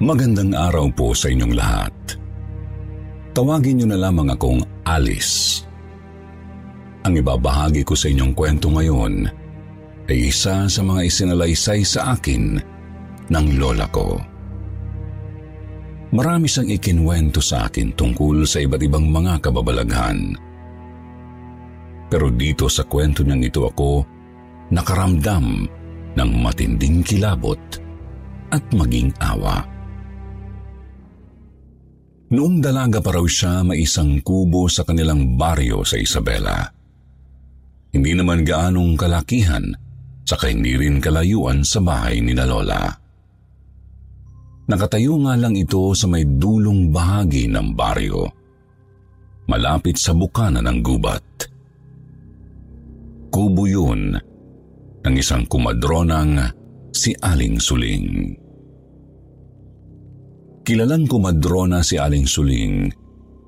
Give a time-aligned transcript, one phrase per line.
[0.00, 1.92] Magandang araw po sa inyong lahat.
[3.36, 5.60] Tawagin niyo na lamang akong Alice.
[7.04, 9.28] Ang ibabahagi ko sa inyong kwento ngayon
[10.08, 12.56] ay isa sa mga isinalaysay sa akin
[13.28, 14.16] ng lola ko.
[16.16, 20.32] Marami siyang ikinwento sa akin tungkol sa iba't ibang mga kababalaghan.
[22.08, 24.00] Pero dito sa kwento niyang ito ako
[24.72, 25.68] nakaramdam
[26.16, 27.60] ng matinding kilabot
[28.48, 29.69] at maging awa.
[32.30, 36.62] Noong dalaga pa raw siya may isang kubo sa kanilang baryo sa Isabela.
[37.90, 39.66] Hindi naman gaanong kalakihan,
[40.22, 42.86] saka hindi rin kalayuan sa bahay ni na Lola.
[44.70, 48.30] Nakatayo nga lang ito sa may dulong bahagi ng baryo,
[49.50, 51.26] malapit sa bukana ng gubat.
[53.34, 54.14] Kubo yun
[55.02, 56.46] ng isang kumadronang
[56.94, 58.38] si Aling Suling.
[60.70, 62.94] Kilalang kumadrona si Aling Suling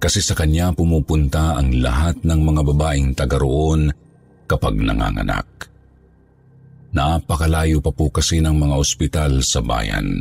[0.03, 3.95] kasi sa kanya pumupunta ang lahat ng mga babaeng taga roon
[4.51, 5.71] kapag nanganganak.
[6.91, 10.19] Napakalayo pa po kasi ng mga ospital sa bayan.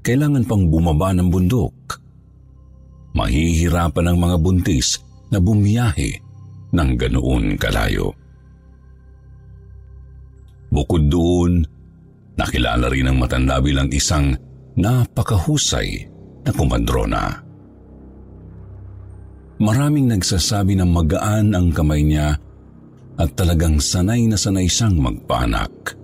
[0.00, 2.00] Kailangan pang bumaba ng bundok.
[3.12, 6.24] Mahihirapan ang mga buntis na bumiyahe
[6.72, 8.16] ng ganoon kalayo.
[10.72, 11.68] Bukod doon,
[12.40, 14.47] nakilala rin ng matanda bilang isang
[14.78, 16.06] napakahusay
[16.46, 17.42] na kumadrona.
[19.58, 22.38] Maraming nagsasabi na magaan ang kamay niya
[23.18, 25.98] at talagang sanay na sanay siyang magpanak.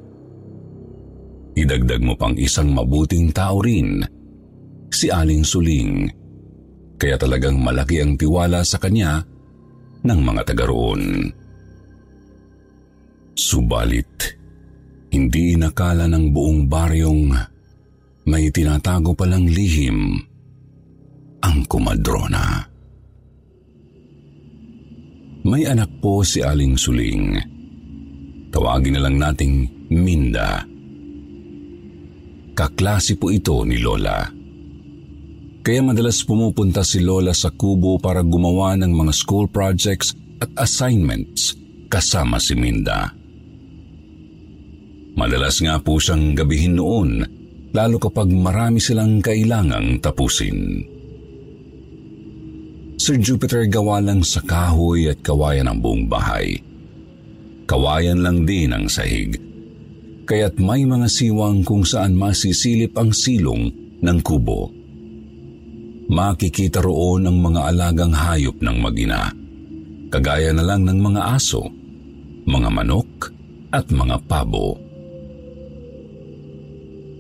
[1.55, 4.03] Idagdag mo pang isang mabuting tao rin,
[4.91, 6.11] si Aling Suling,
[6.99, 9.23] kaya talagang malaki ang tiwala sa kanya
[10.03, 11.31] ng mga taga roon.
[13.39, 14.35] Subalit,
[15.15, 17.54] hindi inakala ng buong baryong
[18.25, 20.17] may tinatago palang lihim
[21.45, 22.65] ang kumadrona.
[25.45, 27.37] May anak po si Aling Suling.
[28.49, 30.65] Tawagin na lang nating Minda.
[32.57, 34.25] Kaklase po ito ni Lola.
[35.61, 41.53] Kaya madalas pumupunta si Lola sa kubo para gumawa ng mga school projects at assignments
[41.93, 43.13] kasama si Minda.
[45.15, 47.11] Madalas nga po siyang gabihin noon,
[47.75, 50.87] lalo kapag marami silang kailangang tapusin.
[52.95, 56.57] Sir Jupiter gawa lang sa kahoy at kawayan ang buong bahay.
[57.67, 59.35] Kawayan lang din ang sahig.
[60.25, 63.69] Kaya't may mga siwang kung saan masisilip ang silong
[64.01, 64.73] ng kubo.
[66.09, 69.29] Makikita roon ang mga alagang hayop ng magina.
[70.09, 71.67] Kagaya na lang ng mga aso,
[72.47, 73.35] mga manok
[73.75, 74.84] at mga pabo.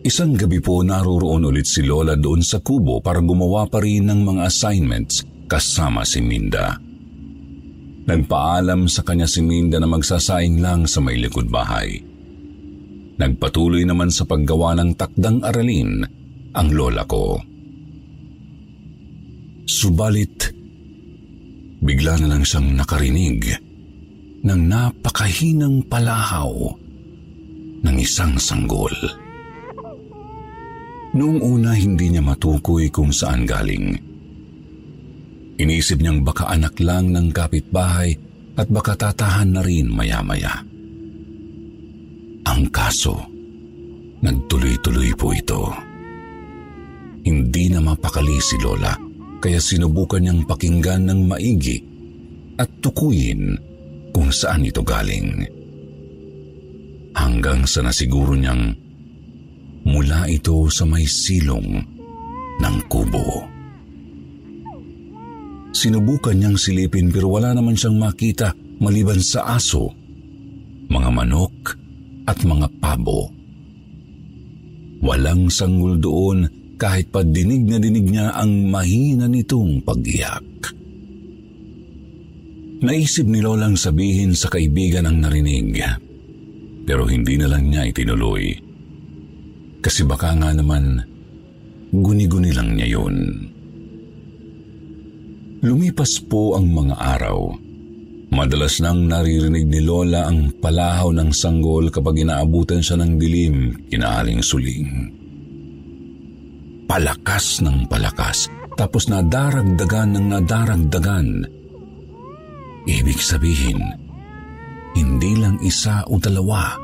[0.05, 4.21] Isang gabi po naroroon ulit si Lola doon sa kubo para gumawa pa rin ng
[4.21, 6.77] mga assignments kasama si Minda.
[8.05, 12.05] Nagpaalam sa kanya si Minda na magsasaing lang sa may likod bahay.
[13.17, 16.05] Nagpatuloy naman sa paggawa ng takdang aralin
[16.53, 17.41] ang lola ko.
[19.65, 20.53] Subalit,
[21.81, 23.57] bigla na lang siyang nakarinig
[24.45, 26.53] ng napakahinang palahaw
[27.89, 29.24] ng isang sanggol.
[31.15, 33.95] Noong una hindi niya matukoy kung saan galing.
[35.55, 38.19] Inisip niyang baka anak lang ng kapitbahay
[38.59, 40.67] at baka tatahan na rin maya-maya.
[42.51, 43.15] Ang kaso,
[44.27, 45.71] nagtuloy-tuloy po ito.
[47.23, 48.99] Hindi na mapakali si Lola
[49.39, 51.79] kaya sinubukan niyang pakinggan ng maigi
[52.59, 53.55] at tukuyin
[54.11, 55.47] kung saan ito galing.
[57.15, 58.84] Hanggang sa nasiguro niyang
[59.95, 61.79] Mula ito sa may silong
[62.59, 63.47] ng kubo.
[65.71, 69.95] Sinubukan niyang silipin pero wala naman siyang makita maliban sa aso,
[70.91, 71.79] mga manok
[72.27, 73.31] at mga pabo.
[74.99, 80.75] Walang sanggol doon kahit pa dinig na dinig niya ang mahina nitong pag-iyak.
[82.83, 85.79] Naisip ni Lolang sabihin sa kaibigan ang narinig,
[86.83, 88.64] pero hindi na lang niya itinuloy.
[89.85, 90.97] Kasi baka nga naman,
[91.93, 93.17] guni-guni lang niya yun.
[95.61, 97.53] Lumipas po ang mga araw.
[98.33, 104.41] Madalas nang naririnig ni Lola ang palahaw ng sanggol kapag inaabutan siya ng dilim, kinaaling
[104.41, 104.89] suling.
[106.89, 108.49] Palakas ng palakas,
[108.81, 111.29] tapos nadaragdagan ng nadaragdagan.
[112.85, 113.81] Ibig sabihin,
[114.97, 116.77] hindi lang isa o dalawa,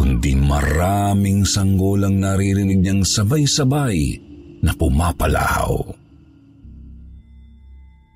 [0.00, 4.16] kundi maraming sanggol ang naririnig niyang sabay-sabay
[4.64, 5.76] na pumapalahaw.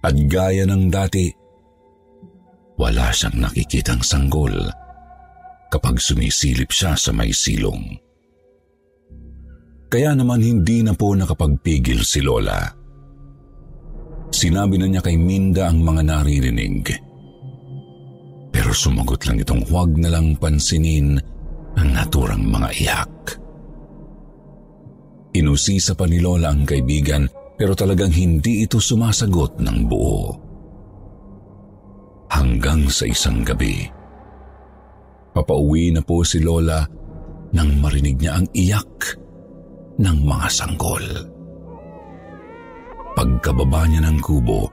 [0.00, 1.28] At gaya ng dati,
[2.80, 4.56] wala siyang nakikitang sanggol
[5.68, 8.00] kapag sumisilip siya sa may silong.
[9.92, 12.64] Kaya naman hindi na po nakapagpigil si Lola.
[14.32, 16.96] Sinabi na niya kay Minda ang mga naririnig.
[18.48, 21.33] Pero sumagot lang itong huwag na lang pansinin
[21.78, 23.14] ang naturang mga iyak.
[25.34, 27.26] Inusisa pa ni Lola ang kaibigan
[27.58, 30.22] pero talagang hindi ito sumasagot ng buo.
[32.30, 33.86] Hanggang sa isang gabi,
[35.34, 36.82] papauwi na po si Lola
[37.54, 39.18] nang marinig niya ang iyak
[39.98, 41.06] ng mga sanggol.
[43.14, 44.66] Pagkababa niya ng kubo,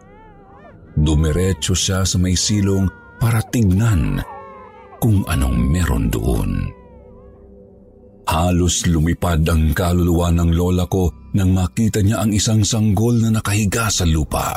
[0.97, 2.89] dumiretso siya sa may silong
[3.21, 4.17] para tignan
[4.97, 6.80] kung anong meron doon.
[8.31, 13.91] Halos lumipad ang kaluluwa ng lola ko nang makita niya ang isang sanggol na nakahiga
[13.91, 14.55] sa lupa.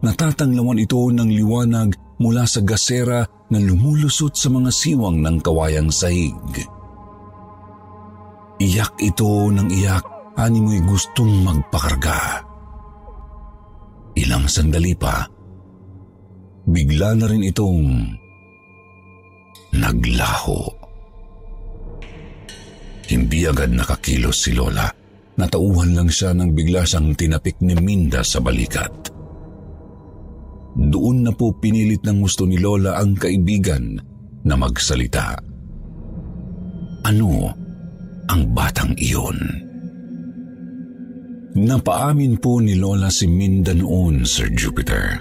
[0.00, 3.20] Natatanglawan ito ng liwanag mula sa gasera
[3.52, 6.32] na lumulusot sa mga siwang ng kawayang sahig.
[8.64, 12.48] Iyak ito ng iyak, ani mo'y gustong magpakarga.
[14.16, 15.28] Ilang sandali pa,
[16.64, 18.16] bigla na rin itong
[19.76, 20.81] naglaho.
[23.12, 24.88] Hindi agad nakakilos si Lola.
[25.36, 29.12] Natauhan lang siya nang bigla siyang tinapik ni Minda sa balikat.
[30.72, 34.00] Doon na po pinilit ng gusto ni Lola ang kaibigan
[34.48, 35.36] na magsalita.
[37.04, 37.52] Ano
[38.32, 39.38] ang batang iyon.
[41.52, 45.20] Napaamin po ni Lola si Minda noon, Sir Jupiter.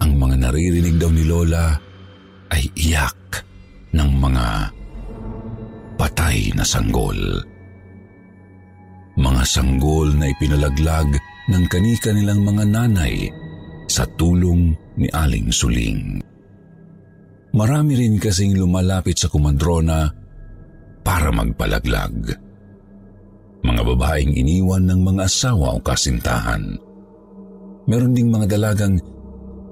[0.00, 1.76] Ang mga naririnig daw ni Lola
[2.48, 3.44] ay iyak
[3.92, 4.77] ng mga
[5.98, 7.18] patay na sanggol.
[9.18, 11.10] Mga sanggol na ipinalaglag
[11.50, 13.26] ng kanika nilang mga nanay
[13.90, 16.22] sa tulong ni Aling Suling.
[17.58, 20.06] Marami rin kasing lumalapit sa kumandrona
[21.02, 22.30] para magpalaglag.
[23.64, 26.78] Mga babaeng iniwan ng mga asawa o kasintahan.
[27.88, 29.00] Meron ding mga dalagang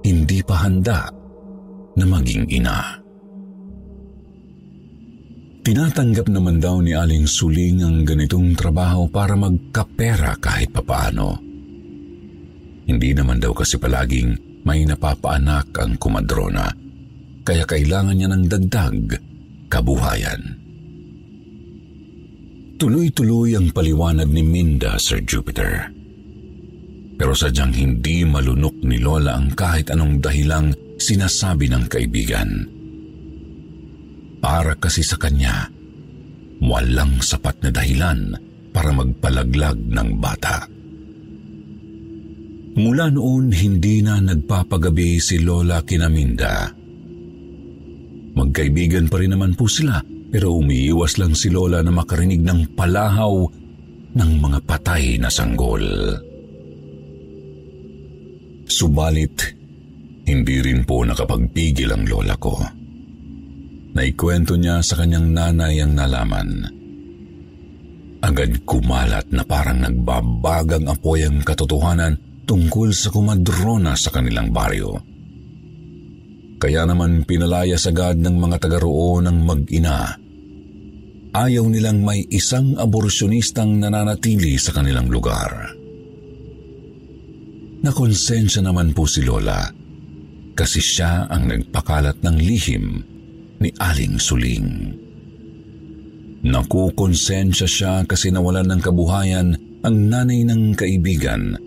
[0.03, 1.07] hindi pa handa
[1.95, 3.06] na maging ina.
[5.67, 11.43] Tinatanggap naman daw ni Aling Suling ang ganitong trabaho para magkapera kahit papaano.
[12.87, 16.71] Hindi naman daw kasi palaging may napapaanak ang kumadrona,
[17.43, 18.99] kaya kailangan niya ng dagdag
[19.67, 20.39] kabuhayan.
[22.79, 25.91] Tuloy-tuloy ang paliwanag ni Minda, Sir Jupiter.
[27.19, 32.76] Pero sadyang hindi malunok ni Lola ang kahit anong dahilang sinasabi ng kaibigan.
[34.47, 35.67] Para kasi sa kanya,
[36.63, 38.31] walang sapat na dahilan
[38.71, 40.71] para magpalaglag ng bata.
[42.79, 46.71] Mula noon, hindi na nagpapagabi si Lola kinaminda.
[48.39, 49.99] Magkaibigan pa rin naman po sila
[50.31, 53.51] pero umiiwas lang si Lola na makarinig ng palahaw
[54.15, 55.83] ng mga patay na sanggol.
[58.71, 59.43] Subalit,
[60.31, 62.86] hindi rin po nakapagpigil ang lola ko.
[63.97, 66.69] Naikwento niya sa kanyang nanay ang nalaman.
[68.21, 75.01] Agad kumalat na parang nagbabagang apoy ang katotohanan tungkol sa kumadrona sa kanilang baryo.
[76.61, 80.13] Kaya naman pinalayas agad ng mga taga roon ng mag-ina.
[81.33, 85.73] Ayaw nilang may isang aborsyonistang nananatili sa kanilang lugar.
[87.81, 89.73] Nakonsensya naman po si Lola
[90.53, 93.16] kasi siya ang nagpakalat ng lihim
[93.61, 94.69] ni Aling Suling.
[96.47, 99.49] Nakukonsensya siya kasi nawalan ng kabuhayan
[99.83, 101.59] ang nanay ng kaibigan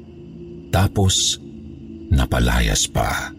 [0.70, 1.42] tapos
[2.10, 3.34] napalayas pa.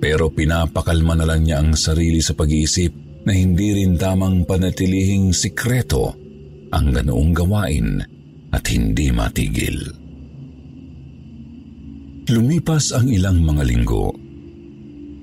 [0.00, 2.92] Pero pinapakalma na lang niya ang sarili sa pag-iisip
[3.28, 6.16] na hindi rin tamang panatilihing sikreto
[6.72, 8.00] ang ganoong gawain
[8.54, 9.76] at hindi matigil.
[12.30, 14.14] Lumipas ang ilang mga linggo.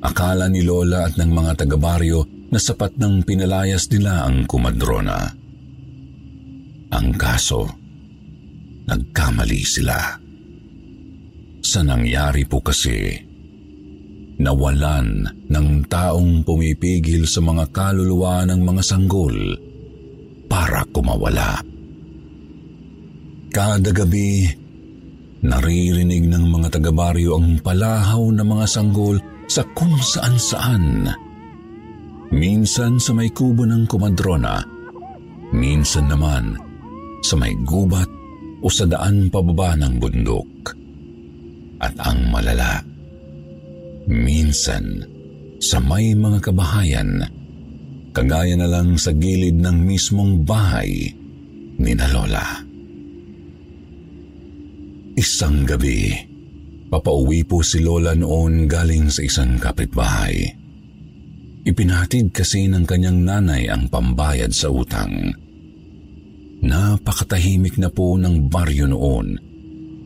[0.08, 5.36] Akala ni Lola at ng mga taga-baryo na sapat ng pinalayas nila ang kumadrona.
[6.96, 7.68] Ang kaso,
[8.88, 10.16] nagkamali sila.
[11.60, 13.20] Sa nangyari po kasi,
[14.40, 19.36] nawalan ng taong pumipigil sa mga kaluluwa ng mga sanggol
[20.48, 21.60] para kumawala.
[23.52, 24.48] Kada gabi,
[25.44, 31.08] naririnig ng mga taga-baryo ang palahaw ng mga sanggol sa kung saan-saan.
[32.28, 34.60] Minsan sa may kubo ng kumadrona,
[35.56, 36.60] minsan naman
[37.24, 38.12] sa may gubat
[38.60, 40.76] o sa daan pababa ng bundok.
[41.80, 42.84] At ang malala,
[44.12, 45.08] minsan
[45.64, 47.24] sa may mga kabahayan,
[48.12, 51.16] kagaya na lang sa gilid ng mismong bahay
[51.78, 52.48] ni na Lola.
[55.18, 56.14] Isang gabi,
[56.88, 60.48] papauwi po si Lola noon galing sa isang kapitbahay.
[61.68, 65.36] Ipinatid kasi ng kanyang nanay ang pambayad sa utang.
[66.64, 69.28] Napakatahimik na po ng baryo noon.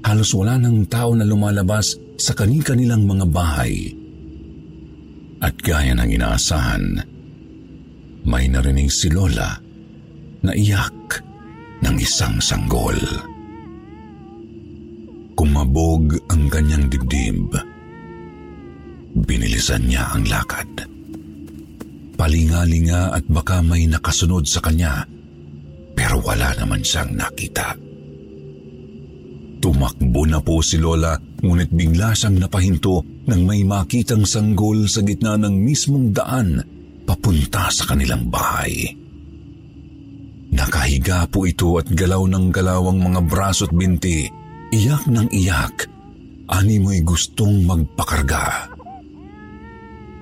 [0.02, 3.94] Halos wala ng tao na lumalabas sa kani-kanilang mga bahay.
[5.42, 6.84] At gaya ng inaasahan,
[8.26, 9.58] may narinig si Lola
[10.42, 11.22] na iyak
[11.86, 12.98] ng isang sanggol.
[15.42, 17.50] Kumabog ang kanyang dibdib.
[19.26, 20.70] Binilisan niya ang lakad.
[22.14, 25.02] Palingalinga at baka may nakasunod sa kanya,
[25.98, 27.74] pero wala naman siyang nakita.
[29.66, 35.42] Tumakbo na po si Lola, ngunit bigla siyang napahinto nang may makitang sanggol sa gitna
[35.42, 36.62] ng mismong daan
[37.02, 38.94] papunta sa kanilang bahay.
[40.54, 44.41] Nakahiga po ito at galaw ng galaw ang mga braso at binti
[44.72, 45.84] Iyak ng iyak,
[46.48, 48.72] ani mo'y gustong magpakarga.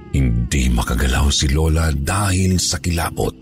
[0.09, 3.37] Hindi makagalaw si Lola dahil sa kilabot.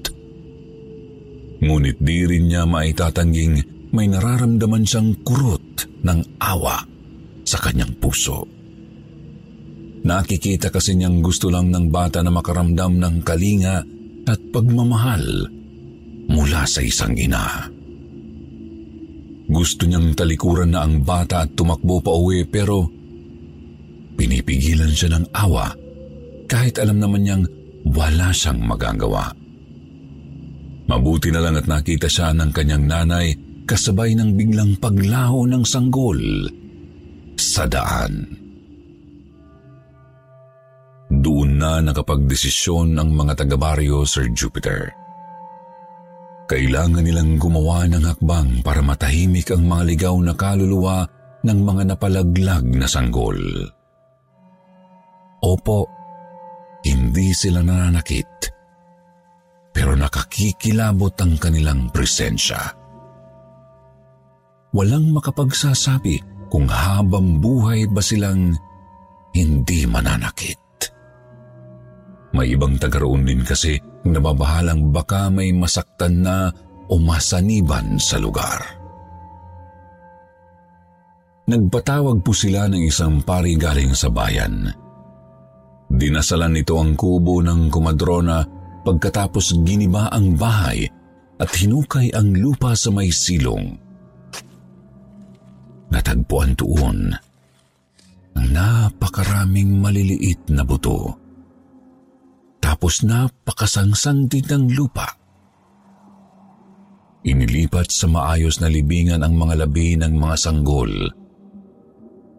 [1.64, 3.56] Ngunit di rin niya maitatangging
[3.96, 6.84] may nararamdaman siyang kurot ng awa
[7.48, 8.44] sa kanyang puso.
[10.04, 13.80] Nakikita kasi niyang gusto lang ng bata na makaramdam ng kalinga
[14.28, 15.48] at pagmamahal
[16.28, 17.77] mula sa isang ina.
[19.48, 22.84] Gusto niyang talikuran na ang bata at tumakbo pa uwi pero
[24.20, 25.72] pinipigilan siya ng awa
[26.52, 27.44] kahit alam naman niyang
[27.88, 29.32] wala siyang magagawa.
[30.88, 33.36] Mabuti na lang at nakita siya ng kanyang nanay
[33.68, 36.20] kasabay ng biglang paglaho ng sanggol
[37.36, 38.28] sa daan.
[41.08, 45.07] Doon na nakapagdesisyon ang mga taga-baryo, Sir Jupiter.
[46.48, 51.04] Kailangan nilang gumawa ng hakbang para matahimik ang mga ligaw na kaluluwa
[51.44, 53.36] ng mga napalaglag na sanggol.
[55.44, 55.80] Opo,
[56.88, 58.32] hindi sila nananakit,
[59.76, 62.72] pero nakakikilabot ang kanilang presensya.
[64.72, 68.56] Walang makapagsasabi kung habang buhay ba silang
[69.36, 70.67] hindi mananakit.
[72.38, 76.54] May ibang tagaroon din kasi nababahalang baka may masaktan na
[76.86, 78.62] o masaniban sa lugar.
[81.50, 84.70] Nagpatawag po sila ng isang pari galing sa bayan.
[85.90, 88.46] Dinasalan nito ang kubo ng kumadrona
[88.86, 90.86] pagkatapos giniba ang bahay
[91.42, 93.74] at hinukay ang lupa sa may silong.
[95.90, 97.16] Natagpuan tuon
[98.38, 101.27] ang napakaraming maliliit na buto
[102.68, 105.08] tapos napakasangsang din ng lupa.
[107.24, 110.92] Inilipat sa maayos na libingan ang mga labi ng mga sanggol.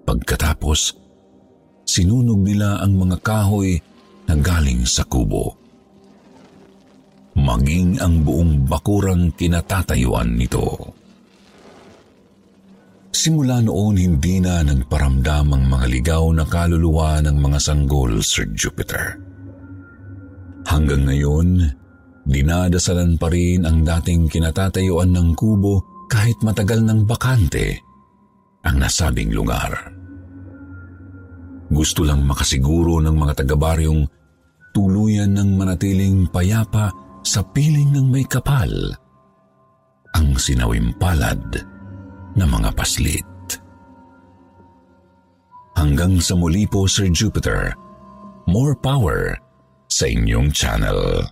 [0.04, 0.92] Pagkatapos,
[1.88, 3.80] sinunog nila ang mga kahoy
[4.28, 5.56] na galing sa kubo.
[7.32, 10.92] Maging ang buong bakurang kinatatayuan nito.
[13.16, 19.27] Simula noon hindi na nagparamdam ang mga ligaw na kaluluwa ng mga sanggol, Sir Jupiter.
[20.68, 21.64] Hanggang ngayon,
[22.28, 27.80] dinadasalan pa rin ang dating kinatatayuan ng kubo kahit matagal ng bakante
[28.68, 29.72] ang nasabing lugar.
[31.72, 34.04] Gusto lang makasiguro ng mga taga-baryong
[34.76, 36.92] tuluyan ng manatiling payapa
[37.24, 38.68] sa piling ng may kapal
[40.12, 41.64] ang sinawimpalad
[42.36, 43.24] na mga paslit.
[45.76, 47.72] Hanggang sa muli po, Sir Jupiter,
[48.48, 49.47] more power
[49.88, 51.24] sa inyong channel.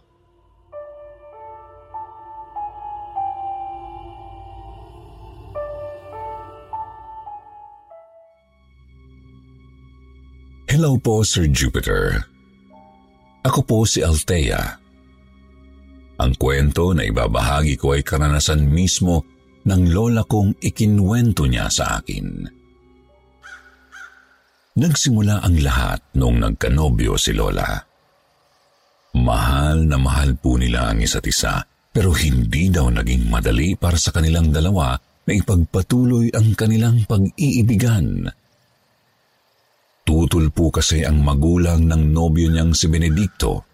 [10.66, 12.20] Hello po, Sir Jupiter.
[13.46, 14.76] Ako po si Althea.
[16.18, 19.22] Ang kwento na ibabahagi ko ay karanasan mismo
[19.62, 22.48] ng lola kong ikinwento niya sa akin.
[24.76, 27.95] Nagsimula ang lahat noong nagkanobyo si Lola.
[29.16, 34.12] Mahal na mahal po nila ang isa't isa pero hindi daw naging madali para sa
[34.12, 34.92] kanilang dalawa
[35.24, 38.28] na ipagpatuloy ang kanilang pag-iibigan.
[40.06, 43.64] Tutol po kasi ang magulang ng nobyo niyang si Benedicto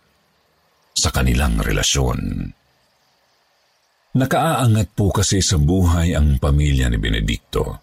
[0.95, 2.49] sa kanilang relasyon.
[4.13, 7.83] Nakaaangat po kasi sa buhay ang pamilya ni Benedicto.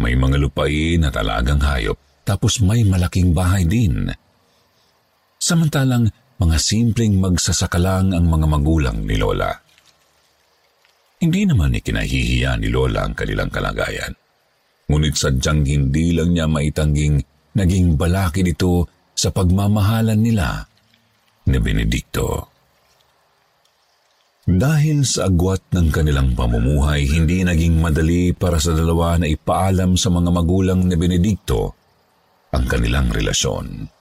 [0.00, 4.08] May mga lupain at alagang hayop, tapos may malaking bahay din.
[5.36, 6.08] Samantalang
[6.40, 9.52] mga simpleng magsasaka lang ang mga magulang ni Lola.
[11.20, 14.16] Hindi naman ikinahihiya ni Lola ang kanilang kalagayan.
[14.88, 17.20] Ngunit sadyang hindi lang niya maitangging
[17.52, 20.64] naging balaki nito sa pagmamahalan nila
[21.44, 22.48] ni Benedicto.
[24.48, 30.08] Dahil sa agwat ng kanilang pamumuhay, hindi naging madali para sa dalawa na ipaalam sa
[30.08, 31.76] mga magulang ni Benedicto
[32.50, 33.99] ang kanilang relasyon.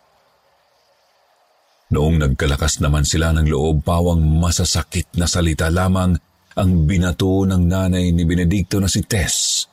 [1.89, 6.13] Noong nagkalakas naman sila ng loob, pawang masasakit na salita lamang
[6.53, 9.65] ang binato ng nanay ni Benedicto na si Tess.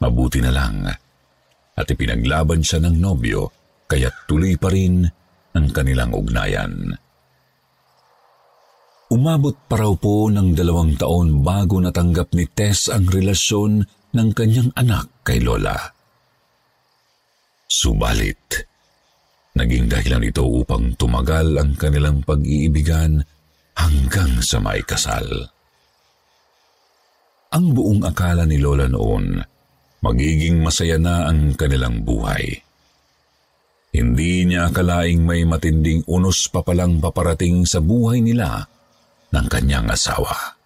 [0.00, 0.88] Mabuti na lang
[1.76, 3.52] at ipinaglaban siya ng nobyo
[3.84, 5.04] kaya tuloy pa rin
[5.52, 6.96] ang kanilang ugnayan.
[9.06, 13.84] Umabot pa raw po ng dalawang taon bago natanggap ni Tess ang relasyon
[14.16, 15.78] ng kanyang anak kay Lola.
[17.70, 18.66] Subalit,
[19.56, 23.24] naging dahilan ito upang tumagal ang kanilang pag-iibigan
[23.72, 25.24] hanggang sa may kasal.
[27.56, 29.40] Ang buong akala ni Lola noon,
[30.04, 32.60] magiging masaya na ang kanilang buhay.
[33.96, 38.68] Hindi niya akalaing may matinding unos pa palang paparating sa buhay nila
[39.32, 40.56] ng kanyang asawa.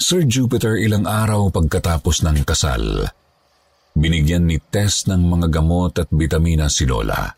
[0.00, 3.06] Sir Jupiter ilang araw pagkatapos ng kasal,
[3.96, 7.30] binigyan ni Tess ng mga gamot at bitamina si Lola.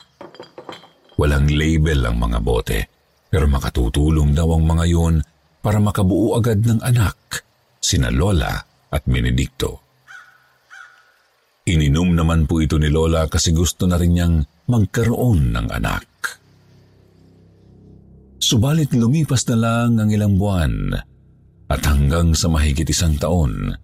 [1.17, 2.81] Walang label ang mga bote,
[3.29, 5.15] pero makatutulong daw ang mga yun
[5.63, 7.47] para makabuo agad ng anak,
[7.79, 8.53] sina Lola
[8.91, 9.81] at Benedicto.
[11.63, 16.07] Ininom naman po ito ni Lola kasi gusto na rin niyang magkaroon ng anak.
[18.43, 20.91] Subalit lumipas na lang ang ilang buwan
[21.71, 23.79] at hanggang sa mahigit isang taon,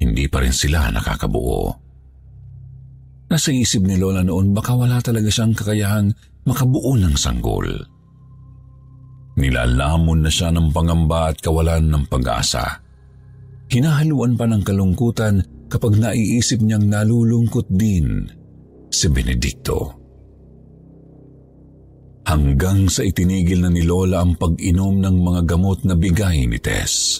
[0.00, 1.68] hindi pa rin sila nakakabuo.
[3.30, 6.10] Nasa isip ni Lola noon baka wala talaga siyang kakayahang
[6.48, 7.68] makabuo ng sanggol.
[9.38, 12.82] Nilalamon na siya ng pangamba at kawalan ng pag-asa.
[13.70, 18.26] Hinahaluan pa ng kalungkutan kapag naiisip niyang nalulungkot din
[18.90, 20.00] si Benedicto
[22.30, 27.18] hanggang sa itinigil na ni Lola ang pag-inom ng mga gamot na bigay ni Tess.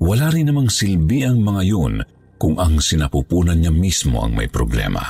[0.00, 1.94] Wala rin namang silbi ang mga yun
[2.40, 5.04] kung ang sinapupunan niya mismo ang may problema.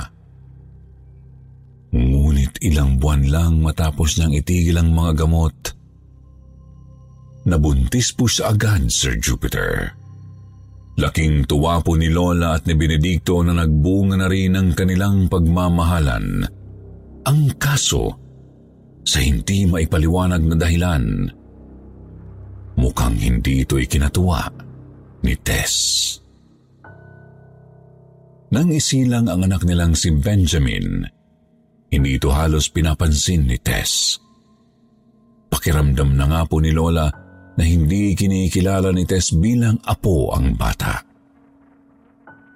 [1.95, 5.55] Ngunit ilang buwan lang matapos niyang itigil ang mga gamot,
[7.47, 9.95] nabuntis po siya agad, Sir Jupiter.
[10.99, 16.43] Laking tuwa po ni Lola at ni Benedicto na nagbunga na rin ang kanilang pagmamahalan.
[17.31, 18.11] Ang kaso,
[19.07, 21.03] sa hindi maipaliwanag na dahilan.
[22.75, 24.70] Mukhang hindi ito ikinatuwa
[25.23, 25.73] ni Tess.
[28.51, 31.07] Nang isilang ang anak nilang si Benjamin,
[31.87, 34.19] hindi ito halos pinapansin ni Tess.
[35.47, 37.07] Pakiramdam na nga po ni Lola
[37.55, 40.99] na hindi kinikilala ni Tess bilang apo ang bata.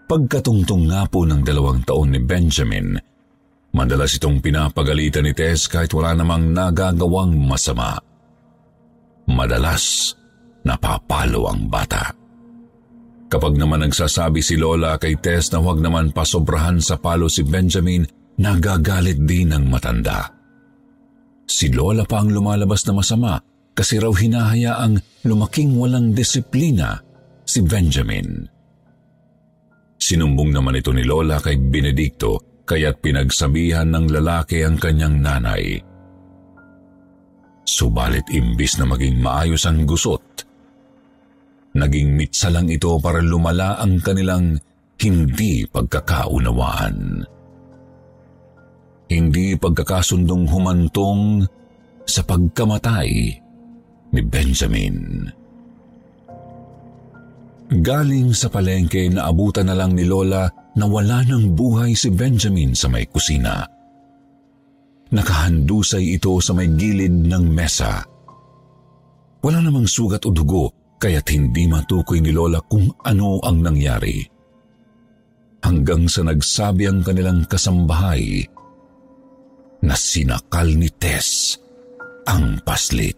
[0.06, 3.00] Pagkatungtong nga po ng dalawang taon ni Benjamin,
[3.76, 8.00] Madalas itong pinapagalitan ni Tess kahit wala namang nagagawang masama.
[9.28, 10.16] Madalas,
[10.64, 12.16] napapalo ang bata.
[13.26, 18.06] Kapag naman nagsasabi si Lola kay Tess na huwag naman pasobrahan sa palo si Benjamin,
[18.38, 20.30] nagagalit din ang matanda.
[21.46, 23.34] Si Lola pa ang lumalabas na masama
[23.74, 27.02] kasi raw hinahayaang lumaking walang disiplina
[27.46, 28.46] si Benjamin.
[29.98, 35.82] Sinumbong naman ito ni Lola kay Benedicto kaya't pinagsabihan ng lalaki ang kanyang nanay.
[37.66, 40.45] Subalit imbis na maging maayos ang gusot,
[41.76, 44.56] naging mitsa lang ito para lumala ang kanilang
[44.96, 47.28] hindi pagkakaunawaan.
[49.12, 51.46] Hindi pagkakasundong humantong
[52.08, 53.10] sa pagkamatay
[54.16, 55.28] ni Benjamin.
[57.66, 60.48] Galing sa palengke na abutan na lang ni Lola
[60.80, 63.68] na wala ng buhay si Benjamin sa may kusina.
[65.12, 68.02] Nakahandusay ito sa may gilid ng mesa.
[69.46, 74.24] Wala namang sugat o dugo kaya't hindi matukoy ni Lola kung ano ang nangyari.
[75.66, 78.46] Hanggang sa nagsabi ang kanilang kasambahay
[79.82, 81.58] na sinakal ni Tess
[82.30, 83.18] ang paslit.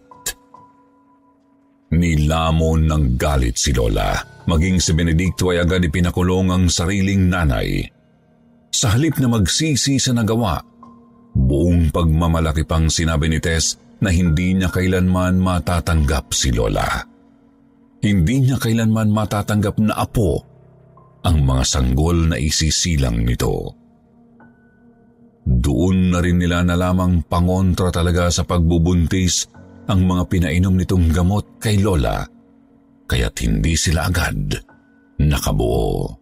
[1.88, 7.84] Nilamon ng galit si Lola Maging si Benedicto ay agad ipinakulong ang sariling nanay.
[8.72, 10.64] Sa halip na magsisi sa nagawa,
[11.38, 17.07] Buong pagmamalaki pang sinabi ni Tess na hindi niya kailanman matatanggap si Lola.
[17.98, 20.42] Hindi niya kailanman matatanggap na apo
[21.26, 23.74] ang mga sanggol na isisilang nito.
[25.48, 29.48] Doon na rin nila na lamang pangontra talaga sa pagbubuntis
[29.88, 32.22] ang mga pinainom nitong gamot kay Lola,
[33.08, 34.52] kaya't hindi sila agad
[35.18, 36.12] nakabuo.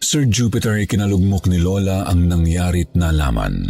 [0.00, 3.68] Sir Jupiter ikinalugmok ni Lola ang nangyarit na laman.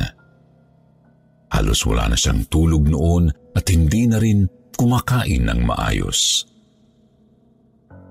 [1.51, 4.45] Halos wala na siyang tulog noon at hindi na rin
[4.77, 6.45] kumakain ng maayos.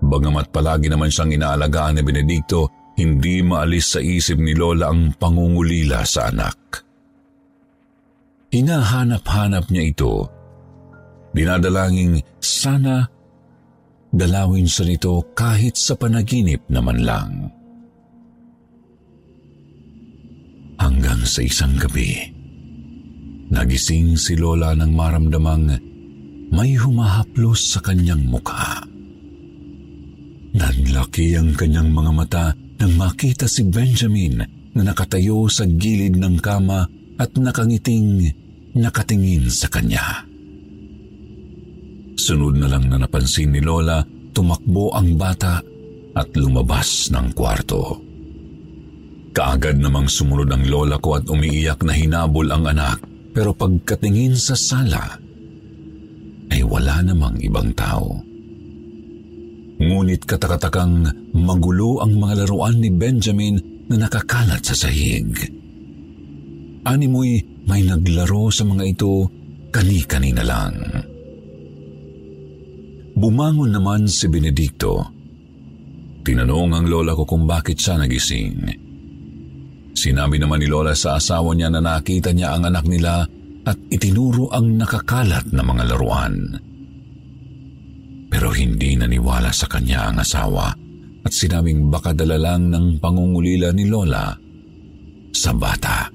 [0.06, 6.04] Bagamat palagi naman siyang inaalagaan ni Benedicto, hindi maalis sa isip ni Lola ang pangungulila
[6.06, 6.84] sa anak.
[8.54, 10.14] Hinahanap-hanap niya ito.
[11.36, 13.04] Dinadalangin sana
[14.16, 17.32] dalawin sa nito kahit sa panaginip naman lang.
[20.80, 22.16] Hanggang sa isang gabi,
[23.52, 25.95] nagising si Lola nang maramdamang
[26.56, 28.88] may humahaplos sa kanyang mukha.
[30.56, 32.46] Nanlaki ang kanyang mga mata
[32.80, 34.40] nang makita si Benjamin
[34.72, 36.88] na nakatayo sa gilid ng kama
[37.20, 38.32] at nakangiting
[38.72, 40.24] nakatingin sa kanya.
[42.16, 44.00] Sunod na lang na napansin ni Lola,
[44.32, 45.60] tumakbo ang bata
[46.16, 48.00] at lumabas ng kwarto.
[49.36, 53.04] Kaagad namang sumunod ang lola ko at umiiyak na hinabol ang anak
[53.36, 55.20] pero pagkatingin sa sala,
[56.56, 58.24] ay wala namang ibang tao.
[59.76, 61.04] Ngunit katakatakang
[61.36, 63.60] magulo ang mga laruan ni Benjamin
[63.92, 65.36] na nakakalat sa sahig.
[66.88, 69.28] Animoy may naglaro sa mga ito
[69.76, 70.76] kani-kanina lang.
[73.20, 75.12] Bumangon naman si Benedicto.
[76.24, 78.64] Tinanong ang lola ko kung bakit siya nagising.
[79.96, 83.28] Sinabi naman ni lola sa asawa niya na nakita niya ang anak nila
[83.66, 86.36] at itinuro ang nakakalat na mga laruan.
[88.30, 90.70] Pero hindi naniwala sa kanya ang asawa
[91.26, 94.38] at sinabing baka dala lang ng pangungulila ni Lola
[95.34, 96.14] sa bata.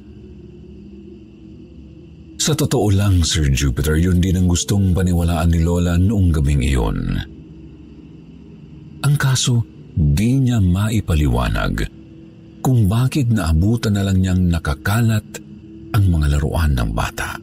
[2.40, 6.98] Sa totoo lang, Sir Jupiter, yun din ang gustong paniwalaan ni Lola noong gabing iyon.
[9.04, 9.60] Ang kaso,
[9.92, 12.00] di niya maipaliwanag
[12.60, 15.24] kung bakit naabutan na lang niyang nakakalat
[15.94, 17.36] ang mga laruan ng bata.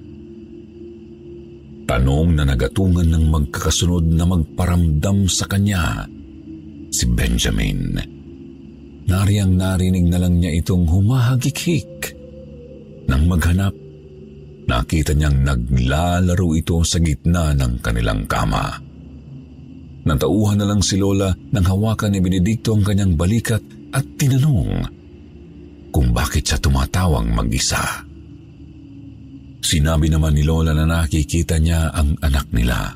[1.87, 6.03] Tanong na nagatungan ng magkakasunod na magparamdam sa kanya
[6.91, 7.95] si Benjamin.
[9.07, 12.11] Nariyang narinig na lang niya itong humahagikik.
[13.07, 13.71] Nang maghanap,
[14.67, 18.83] nakita niyang naglalaro ito sa gitna ng kanilang kama.
[20.07, 23.63] Natauhan na lang si Lola nang hawakan ni Benedicto ang kanyang balikat
[23.95, 24.87] at tinanong
[25.91, 28.06] kung bakit siya tumatawang mag-isa.
[29.67, 32.95] Sinabi naman ni Lola na nakikita niya ang anak nila.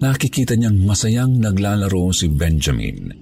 [0.00, 3.12] Nakikita niyang masayang naglalaro si Benjamin.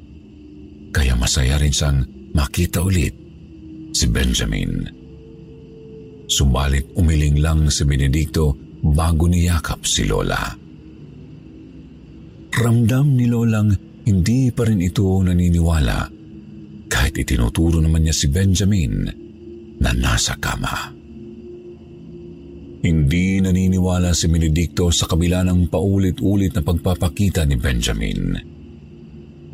[0.95, 3.11] Kaya masaya rin siyang makita ulit
[3.91, 4.87] si Benjamin.
[6.31, 8.55] Subalit umiling lang si Benedicto
[8.87, 10.47] bago niyakap si Lola.
[12.55, 13.75] Ramdam ni Lolang
[14.07, 16.07] hindi pa rin ito naniniwala
[16.87, 19.11] kahit itinuturo naman niya si Benjamin
[19.83, 21.02] na nasa kama.
[22.83, 28.23] Hindi naniniwala si Benedicto sa kabila ng paulit-ulit na pagpapakita ni Benjamin.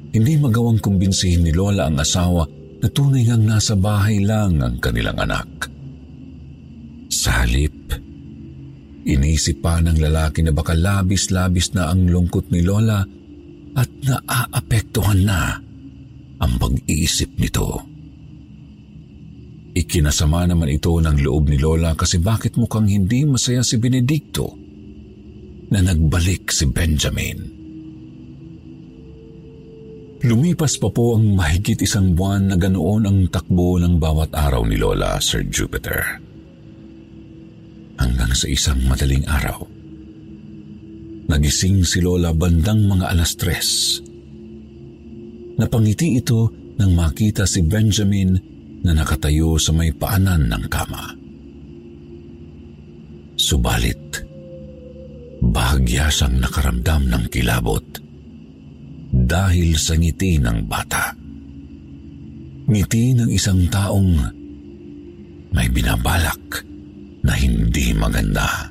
[0.08, 2.48] Hindi magawang kumbinsihin ni Lola ang asawa
[2.80, 5.68] na tunay ngang nasa bahay lang ang kanilang anak.
[7.12, 7.92] Sa halip,
[9.04, 13.04] inisip pa ng lalaki na baka labis-labis na ang lungkot ni Lola
[13.76, 15.60] at naaapektuhan na
[16.40, 17.97] ang pag-iisip nito.
[19.76, 24.57] Ikinasama naman ito ng loob ni Lola kasi bakit mukhang hindi masaya si Benedicto
[25.68, 27.38] na nagbalik si Benjamin.
[30.18, 34.74] Lumipas pa po ang mahigit isang buwan na ganoon ang takbo ng bawat araw ni
[34.74, 36.18] Lola, Sir Jupiter.
[38.02, 39.62] Hanggang sa isang madaling araw,
[41.31, 44.00] nagising si Lola bandang mga alas tres.
[45.54, 46.50] Napangiti ito
[46.83, 51.14] nang makita si Benjamin na nakatayo sa may paanan ng kama.
[53.38, 54.26] Subalit,
[55.42, 57.84] bahagya siyang nakaramdam ng kilabot
[59.08, 61.14] dahil sa ngiti ng bata.
[62.68, 64.12] Ngiti ng isang taong
[65.54, 66.66] may binabalak
[67.24, 68.68] na hindi maganda.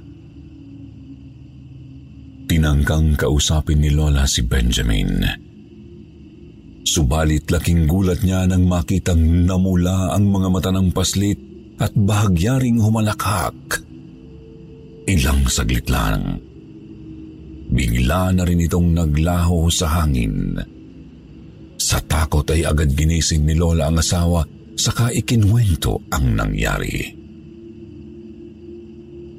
[2.47, 5.09] Tinangkang kausapin ni Lola si Benjamin.
[5.19, 5.46] Benjamin
[6.87, 11.35] Subalit laking gulat niya nang makitang namula ang mga mata ng paslit
[11.83, 13.83] at bahagyaring humalakhak.
[15.03, 16.39] Ilang saglit lang.
[17.67, 20.55] Bigla na rin itong naglaho sa hangin.
[21.75, 24.47] Sa takot ay agad ginising ni Lola ang asawa
[24.79, 27.03] saka ikinwento ang nangyari.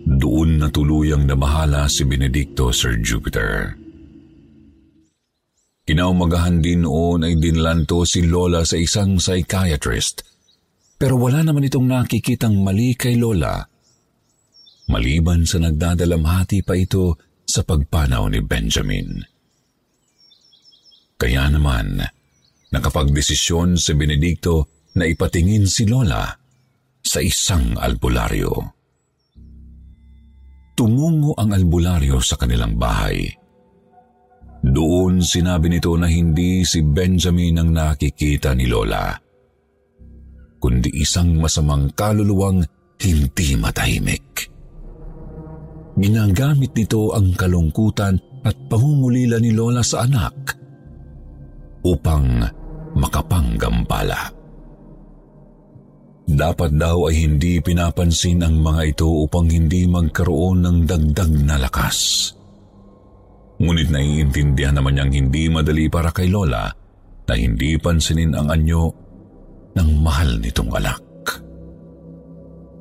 [0.04, 3.87] Doon na tuluyang nabahala si Benedicto, Sir Jupiter.
[5.88, 10.20] Kinaumagahan din noon ay dinlanto si Lola sa isang psychiatrist.
[11.00, 13.64] Pero wala naman itong nakikitang mali kay Lola.
[14.92, 19.24] Maliban sa nagdadalamhati pa ito sa pagpanaw ni Benjamin.
[21.16, 22.04] Kaya naman,
[22.68, 26.28] nakapagdesisyon si Benedicto na ipatingin si Lola
[27.00, 28.52] sa isang albularyo.
[30.76, 33.47] Tumungo ang albularyo sa kanilang bahay.
[34.58, 39.14] Doon sinabi nito na hindi si Benjamin ang nakikita ni Lola,
[40.58, 42.66] kundi isang masamang kaluluwang
[42.98, 44.50] hindi matahimik.
[45.98, 50.54] Ginagamit nito ang kalungkutan at pangungulila ni Lola sa anak
[51.86, 52.42] upang
[52.98, 54.34] makapanggambala.
[56.28, 62.30] Dapat daw ay hindi pinapansin ang mga ito upang hindi magkaroon ng dagdag na lakas.
[63.58, 66.70] Ngunit naiintindihan naman niyang hindi madali para kay Lola
[67.26, 68.86] na hindi pansinin ang anyo
[69.74, 71.02] ng mahal nitong anak.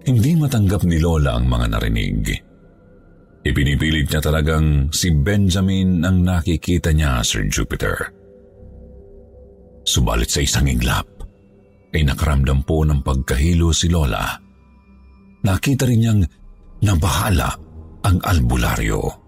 [0.08, 2.24] Hindi matanggap ni Lola ang mga narinig.
[3.44, 7.96] Ipinipilit niya talagang si Benjamin ang nakikita niya, Sir Jupiter.
[9.88, 11.08] Subalit sa isang inglap,
[11.96, 14.36] ay nakaramdam po ng pagkahilo si Lola.
[15.48, 16.22] Nakita rin niyang
[16.84, 17.50] nabahala
[18.04, 19.27] ang albularyo.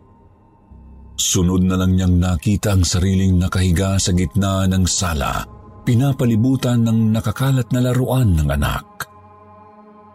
[1.19, 5.43] Sunod na lang niyang nakita ang sariling nakahiga sa gitna ng sala,
[5.83, 9.03] pinapalibutan ng nakakalat na laruan ng anak.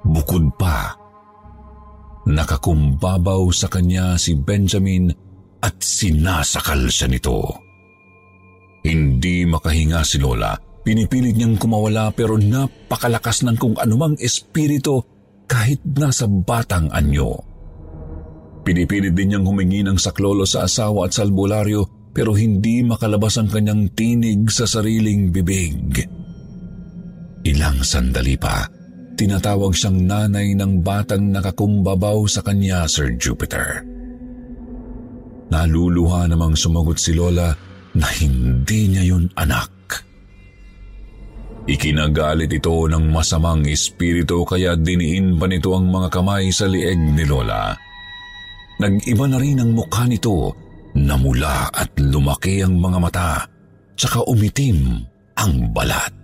[0.01, 0.97] Bukod pa,
[2.25, 5.13] nakakumbabaw sa kanya si Benjamin
[5.61, 7.53] at sinasakal siya nito.
[8.81, 10.57] Hindi makahinga si Lola.
[10.85, 15.05] Pinipilit niyang kumawala pero napakalakas ng kung anumang espiritu
[15.45, 17.54] kahit nasa batang anyo.
[18.65, 23.53] Pinipilit din niyang humingi ng saklolo sa asawa at sa albularyo pero hindi makalabas ang
[23.53, 26.01] kanyang tinig sa sariling bibig.
[27.45, 28.65] Ilang sandali pa,
[29.21, 33.85] tinatawag siyang nanay ng batang nakakumbabaw sa kanya, Sir Jupiter.
[35.53, 37.53] Naluluha namang sumagot si Lola
[37.93, 39.71] na hindi niya yun anak.
[41.69, 47.25] Ikinagalit ito ng masamang espiritu kaya diniin pa nito ang mga kamay sa lieg ni
[47.29, 47.77] Lola.
[48.83, 50.51] Nag-iba na rin ang mukha nito,
[50.99, 53.31] namula at lumaki ang mga mata,
[53.95, 54.99] tsaka umitim
[55.39, 56.15] ang balat.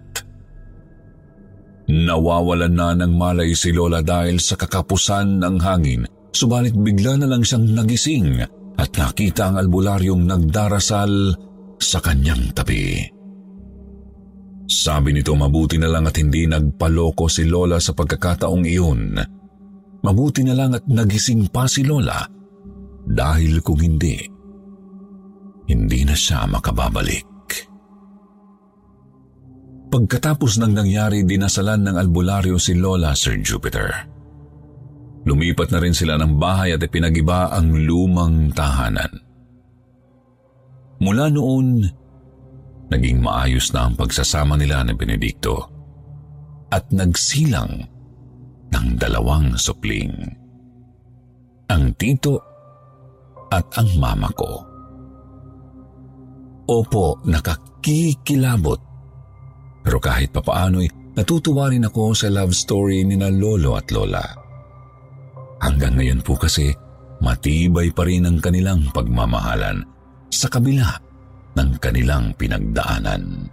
[1.90, 7.42] Nawawalan na ng malay si Lola dahil sa kakapusan ng hangin, subalit bigla na lang
[7.42, 8.38] siyang nagising
[8.78, 11.34] at nakita ang albularyong nagdarasal
[11.82, 13.02] sa kanyang tabi.
[14.70, 19.18] Sabi nito mabuti na lang at hindi nagpaloko si Lola sa pagkakataong iyon.
[20.06, 22.39] Mabuti na lang at nagising pa si Lola
[23.11, 24.23] dahil kung hindi,
[25.66, 27.27] hindi na siya makababalik.
[29.90, 33.90] Pagkatapos ng nangyari, dinasalan ng albularyo si Lola Sir Jupiter.
[35.27, 39.11] Lumipat na rin sila ng bahay at ipinagiba ang lumang tahanan.
[41.03, 41.83] Mula noon,
[42.87, 45.66] naging maayos na ang pagsasama nila ni Benedicto
[46.70, 47.83] at nagsilang
[48.70, 50.14] ng dalawang supling.
[51.66, 52.49] Ang tito
[53.50, 54.62] at ang mama ko.
[56.70, 58.78] Opo, nakakikilabot.
[59.82, 60.86] Pero kahit papaano'y
[61.18, 64.22] natutuwa rin ako sa love story ni na lolo at lola.
[65.60, 66.70] Hanggang ngayon po kasi
[67.20, 69.82] matibay pa rin ang kanilang pagmamahalan
[70.30, 70.94] sa kabila
[71.58, 73.50] ng kanilang pinagdaanan.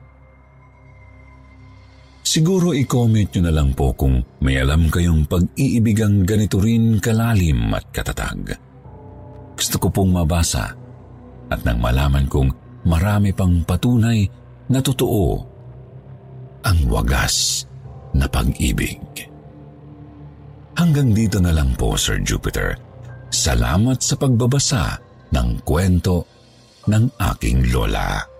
[2.28, 7.88] Siguro i-comment nyo na lang po kung may alam kayong pag-iibigang ganito rin kalalim at
[7.90, 8.67] katatag.
[9.58, 10.70] Gusto ko pong mabasa
[11.50, 12.54] at nang malaman kong
[12.86, 14.30] marami pang patunay
[14.70, 15.42] na totoo
[16.62, 17.66] ang wagas
[18.14, 19.02] na pag-ibig.
[20.78, 22.78] Hanggang dito na lang po, Sir Jupiter.
[23.34, 25.02] Salamat sa pagbabasa
[25.34, 26.30] ng kwento
[26.86, 28.37] ng aking lola.